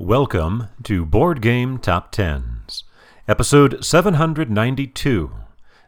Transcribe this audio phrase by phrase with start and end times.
[0.00, 2.84] Welcome to Board Game Top Tens,
[3.26, 5.32] episode 792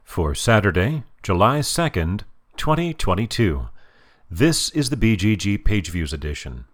[0.03, 2.23] for Saturday, July 2nd,
[2.57, 3.69] 2022.
[4.29, 6.65] This is the BGG Page Views edition.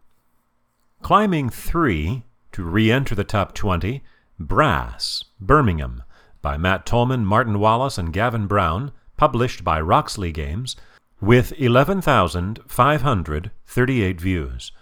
[1.02, 2.22] Climbing 3
[2.52, 4.02] to re enter the top 20,
[4.38, 6.04] Brass, Birmingham,
[6.40, 10.74] by Matt Tolman, Martin Wallace, and Gavin Brown, published by Roxley Games,
[11.20, 14.72] with 11,538 views.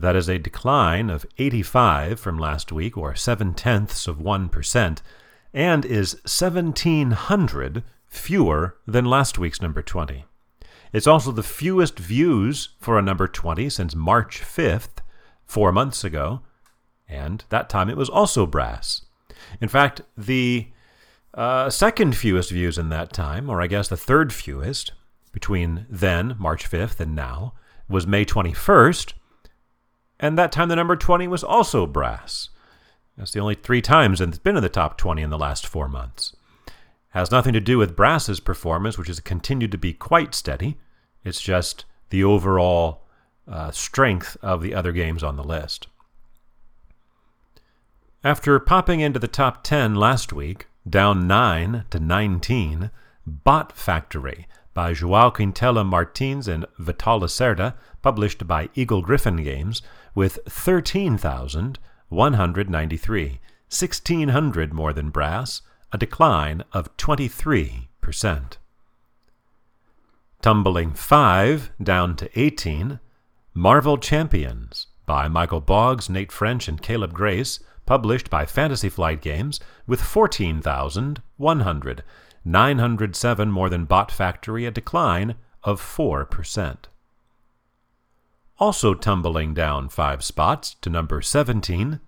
[0.00, 4.98] That is a decline of 85 from last week, or 7 tenths of 1%,
[5.52, 10.24] and is 1,700 fewer than last week's number 20.
[10.94, 15.02] It's also the fewest views for a number 20 since March 5th,
[15.44, 16.40] four months ago,
[17.06, 19.02] and that time it was also brass.
[19.60, 20.68] In fact, the
[21.34, 24.92] uh, second fewest views in that time, or I guess the third fewest,
[25.30, 27.52] between then, March 5th, and now,
[27.86, 29.12] was May 21st,
[30.20, 32.50] and that time the number 20 was also brass.
[33.16, 35.88] That's the only three times it's been in the top 20 in the last four
[35.88, 36.36] months.
[37.10, 40.78] Has nothing to do with brass's performance, which has continued to be quite steady.
[41.24, 43.02] It's just the overall
[43.48, 45.88] uh, strength of the other games on the list.
[48.22, 52.90] After popping into the top 10 last week, down 9 to 19,
[53.26, 54.46] Bot Factory
[54.80, 59.82] by Joao Quintela Martins and Vital Lacerda, published by Eagle Gryphon Games,
[60.14, 65.60] with 13,193, 1,600 more than brass,
[65.92, 68.56] a decline of 23%.
[70.40, 73.00] Tumbling 5 down to 18,
[73.52, 79.60] Marvel Champions by Michael Boggs, Nate French, and Caleb Grace, published by Fantasy Flight Games,
[79.86, 82.02] with 14,100,
[82.44, 86.76] 907 more than Bot Factory, a decline of 4%.
[88.58, 92.00] Also tumbling down five spots to number 17,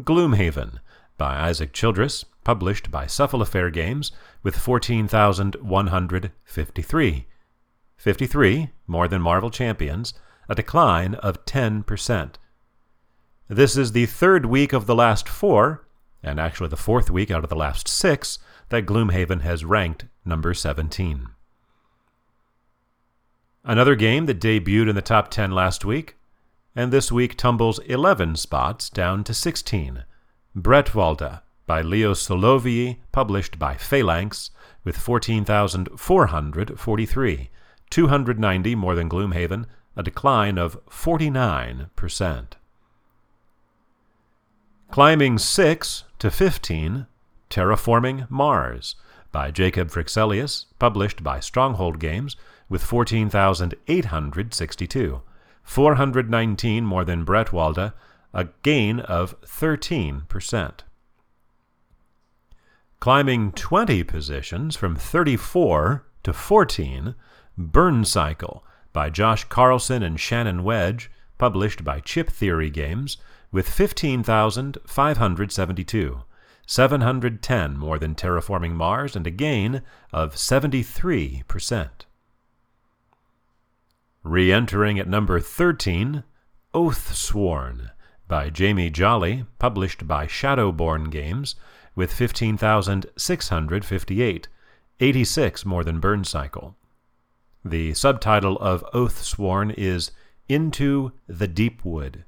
[0.00, 0.80] Gloomhaven
[1.16, 7.26] by Isaac Childress, published by Cephalofair Games, with 14,153.
[7.96, 10.12] 53 more than Marvel Champions,
[10.48, 12.34] a decline of 10%.
[13.48, 15.84] This is the third week of the last four,
[16.22, 18.38] and actually the fourth week out of the last six,
[18.68, 21.28] that Gloomhaven has ranked number 17.
[23.64, 26.16] Another game that debuted in the top 10 last week,
[26.74, 30.04] and this week tumbles 11 spots down to 16.
[30.56, 34.50] Bretwalda by Leo Solovyi, published by Phalanx,
[34.84, 37.50] with 14,443,
[37.90, 39.64] 290 more than Gloomhaven,
[39.96, 42.46] a decline of 49%.
[44.90, 47.06] Climbing 6 to 15,
[47.50, 48.94] Terraforming Mars
[49.32, 52.36] by Jacob Fryxelius, published by Stronghold Games,
[52.68, 55.22] with 14,862,
[55.64, 57.94] 419 more than Bretwalda,
[58.32, 60.72] a gain of 13%.
[63.00, 67.16] Climbing 20 positions from 34 to 14,
[67.58, 73.16] Burn Cycle by Josh Carlson and Shannon Wedge, published by Chip Theory Games,
[73.52, 76.22] with 15,572,
[76.66, 79.82] 710 more than Terraforming Mars, and a gain
[80.12, 81.90] of 73%.
[84.24, 86.24] Re entering at number 13,
[86.72, 87.90] Oathsworn
[88.26, 91.54] by Jamie Jolly, published by Shadowborn Games,
[91.94, 94.48] with 15,658,
[95.00, 96.74] 86 more than Burn Cycle.
[97.62, 100.12] The subtitle of Oathsworn is
[100.48, 102.24] Into the Deep Wood.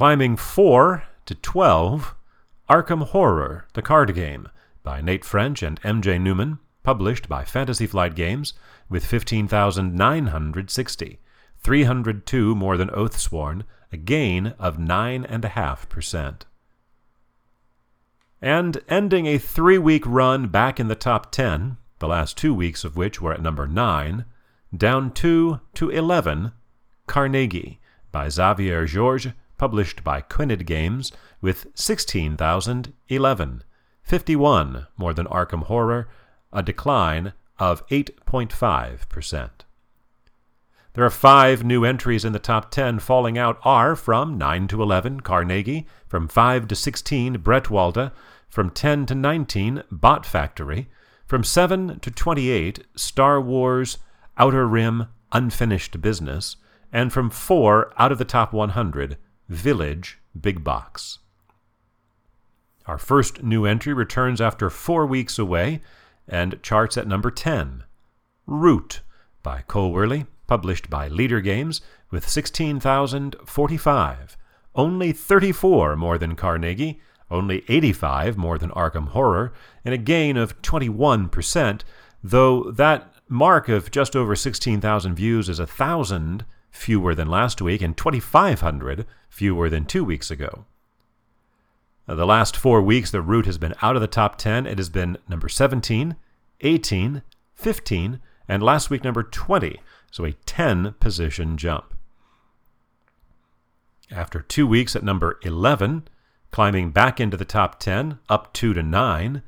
[0.00, 2.14] Climbing 4 to 12,
[2.70, 4.48] Arkham Horror, the card game,
[4.82, 8.54] by Nate French and MJ Newman, published by Fantasy Flight Games,
[8.88, 11.20] with 15,960,
[11.58, 16.40] 302 more than Oathsworn, a gain of 9.5%.
[18.40, 22.84] And ending a three week run back in the top 10, the last two weeks
[22.84, 24.24] of which were at number 9,
[24.74, 26.52] down 2 to 11,
[27.06, 27.80] Carnegie
[28.10, 31.12] by Xavier Georges, published by Quined Games,
[31.42, 33.62] with 16,011,
[34.02, 36.08] 51 more than Arkham Horror,
[36.50, 39.50] a decline of 8.5%.
[40.94, 43.00] There are five new entries in the top 10.
[43.00, 48.12] Falling out are from 9 to 11, Carnegie, from 5 to 16, Bretwalda,
[48.48, 50.88] from 10 to 19, Bot Factory,
[51.26, 53.98] from 7 to 28, Star Wars
[54.38, 56.56] Outer Rim Unfinished Business,
[56.90, 59.18] and from 4 out of the top 100,
[59.50, 61.18] Village Big Box.
[62.86, 65.80] Our first new entry returns after four weeks away
[66.28, 67.82] and charts at number 10.
[68.46, 69.00] Root
[69.42, 71.80] by Cole Wehrle, published by Leder Games,
[72.12, 74.36] with 16,045,
[74.76, 79.52] only 34 more than Carnegie, only 85 more than Arkham Horror,
[79.84, 81.80] and a gain of 21%,
[82.22, 87.82] though that mark of just over 16,000 views is a 1,000 fewer than last week
[87.82, 90.66] and 2,500 fewer than two weeks ago.
[92.08, 94.66] Uh, the last four weeks, the Root has been out of the top 10.
[94.66, 96.16] It has been number 17,
[96.60, 97.22] 18,
[97.54, 99.80] 15, and last week, number 20.
[100.10, 101.94] So a 10 position jump.
[104.10, 106.08] After two weeks at number 11,
[106.50, 109.42] climbing back into the top 10, up 2 to 9,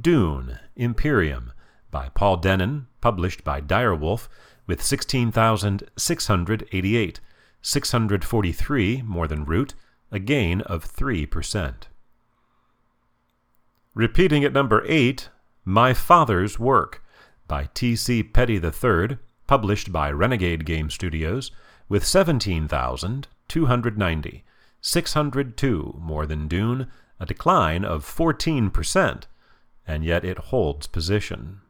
[0.00, 1.52] Dune Imperium
[1.96, 4.28] by Paul Dennen, published by Direwolf,
[4.66, 7.20] with 16,688,
[7.62, 9.72] 643 more than Root,
[10.12, 11.74] a gain of 3%.
[13.94, 15.30] Repeating at number 8,
[15.64, 17.02] My Father's Work
[17.48, 18.22] by T.C.
[18.22, 19.16] Petty III,
[19.46, 21.50] published by Renegade Game Studios,
[21.88, 24.44] with 17,290,
[24.82, 26.88] 602 more than Dune,
[27.18, 29.22] a decline of 14%,
[29.86, 31.62] and yet it holds position.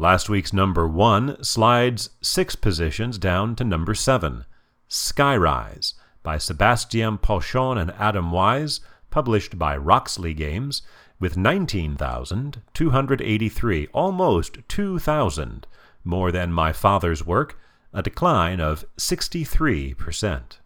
[0.00, 4.44] Last week's number 1 slides six positions down to number 7,
[4.88, 8.78] Skyrise by Sebastien Pauchon and Adam Wise,
[9.10, 10.82] published by Roxley Games,
[11.18, 15.66] with 19,283, almost 2,000
[16.04, 17.58] more than my father's work,
[17.92, 20.58] a decline of 63%.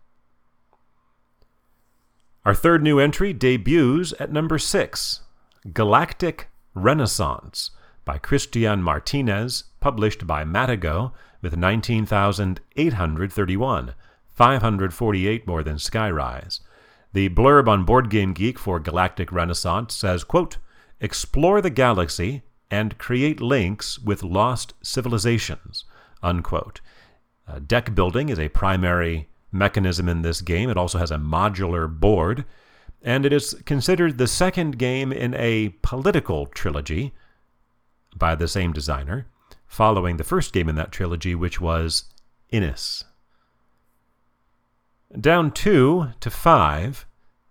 [2.44, 5.20] Our third new entry debuts at number 6,
[5.72, 7.70] Galactic Renaissance
[8.04, 13.94] by Christian Martinez, published by Matagot, with 19,831,
[14.28, 16.60] 548 more than Skyrise.
[17.12, 20.56] The blurb on Board Game Geek for Galactic Renaissance says, quote,
[21.00, 25.84] Explore the galaxy and create links with lost civilizations.
[26.22, 26.80] Unquote.
[27.46, 30.70] Uh, deck building is a primary mechanism in this game.
[30.70, 32.44] It also has a modular board,
[33.02, 37.12] and it is considered the second game in a political trilogy
[38.16, 39.26] by the same designer,
[39.66, 42.04] following the first game in that trilogy, which was
[42.50, 43.04] Inis.
[45.18, 47.06] Down two to five,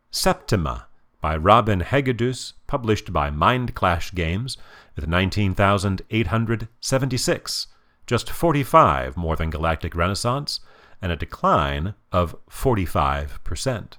[0.10, 0.88] Septima
[1.22, 4.58] by Robin Hegedus, published by Mind Clash Games,
[4.96, 7.68] with 19,876,
[8.08, 10.60] just 45 more than Galactic Renaissance,
[11.02, 13.94] and a decline of 45%.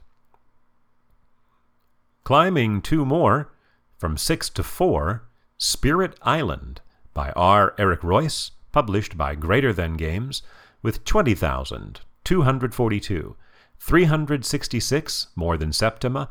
[2.24, 3.52] Climbing two more,
[3.98, 5.22] from 6 to 4,
[5.62, 6.80] Spirit Island
[7.14, 7.76] by R.
[7.78, 10.42] Eric Reuss, published by Greater Than Games,
[10.82, 13.36] with 20,242,
[13.78, 16.28] 366 more than Septima,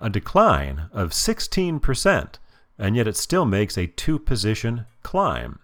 [0.00, 2.34] a decline of 16%,
[2.78, 5.58] and yet it still makes a two position climb.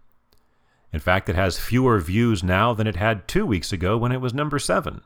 [0.93, 4.21] In fact, it has fewer views now than it had two weeks ago when it
[4.21, 5.03] was number 7.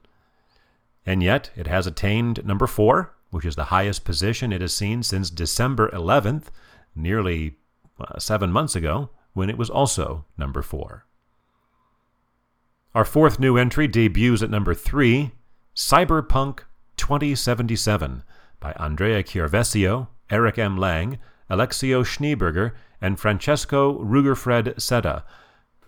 [1.05, 5.02] And yet, it has attained number 4, which is the highest position it has seen
[5.02, 6.44] since December 11th,
[6.96, 7.57] nearly
[8.00, 11.05] uh, seven months ago, when it was also number 4.
[12.95, 15.31] Our fourth new entry debuts at number 3
[15.77, 16.61] Cyberpunk
[16.97, 18.25] 2077
[18.59, 20.77] by Andrea Chiarvesio, Eric M.
[20.77, 25.23] Lang, Alexio Schneeberger, and Francesco Rugerfred Sedda,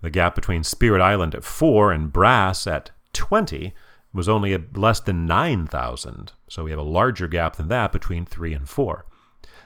[0.00, 3.74] The gap between Spirit Island at 4 and Brass at 20
[4.14, 8.54] was only less than 9,000, so we have a larger gap than that between 3
[8.54, 9.04] and 4.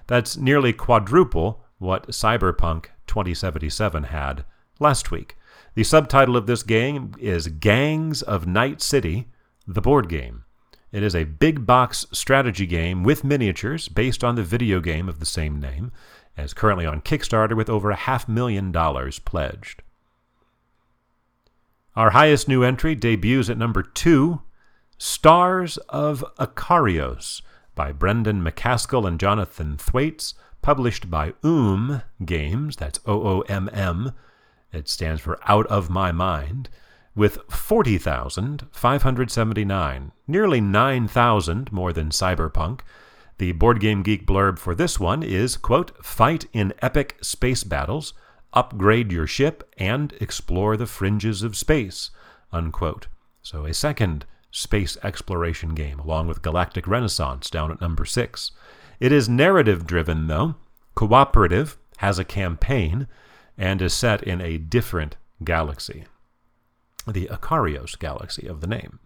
[0.06, 4.44] That's nearly quadruple what Cyberpunk 2077 had
[4.80, 5.36] last week.
[5.74, 9.28] The subtitle of this game is Gangs of Night City,
[9.66, 10.44] the board game.
[10.90, 15.20] It is a big box strategy game with miniatures based on the video game of
[15.20, 15.92] the same name,
[16.36, 19.81] as currently on Kickstarter with over a half million dollars pledged.
[21.94, 24.40] Our highest new entry debuts at number two
[24.96, 27.42] Stars of Akarios
[27.74, 30.32] by Brendan McCaskill and Jonathan Thwaites,
[30.62, 34.12] published by OOM Games, that's O O M M,
[34.72, 36.70] it stands for Out of My Mind,
[37.14, 42.80] with 40,579, nearly 9,000 more than Cyberpunk.
[43.36, 48.14] The Board Game Geek blurb for this one is, quote, fight in epic space battles,
[48.52, 52.10] upgrade your ship, and explore the fringes of space,
[52.52, 53.06] unquote.
[53.42, 58.52] So a second space exploration game, along with Galactic Renaissance down at number six.
[59.00, 60.56] It is narrative driven, though,
[60.94, 63.08] cooperative, has a campaign,
[63.56, 66.04] and is set in a different galaxy
[67.06, 68.98] the Akarios galaxy of the name.